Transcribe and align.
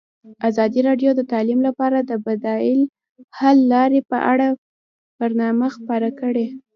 ازادي 0.47 0.79
راډیو 0.87 1.09
د 1.15 1.21
تعلیم 1.31 1.59
لپاره 1.67 1.97
د 2.09 2.11
بدیل 2.25 2.79
حل 3.37 3.57
لارې 3.73 3.99
په 4.11 4.17
اړه 4.31 4.47
برنامه 5.19 5.67
خپاره 5.75 6.09
کړې. 6.19 6.45